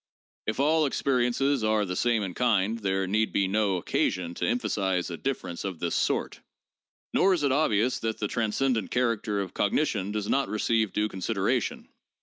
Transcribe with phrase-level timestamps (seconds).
[0.47, 5.11] If all experiences are the same in kind, there need be no occasion to emphasize
[5.11, 6.39] a difference of this sort,
[7.13, 11.19] nor is it obvious that the transcendent character of cognition does not receive due con
[11.19, 11.85] sideration.